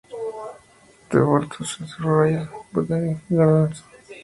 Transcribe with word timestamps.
The 1.11 1.19
Board 1.19 1.43
of 1.43 1.49
Trustees 1.51 1.93
of 1.93 1.99
the 1.99 2.07
Royal 2.09 2.49
Botanic 2.73 3.17
Gardens, 3.29 3.83
Kew. 4.07 4.15